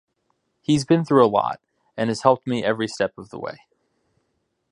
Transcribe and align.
He's 0.61 0.83
been 0.83 1.05
through 1.05 1.23
a 1.23 1.29
lot 1.29 1.61
and 1.95 2.09
has 2.09 2.23
helped 2.23 2.47
me 2.47 2.63
every 2.63 2.87
step 2.87 3.15
of 3.19 3.29
the 3.29 3.37
way. 3.37 3.67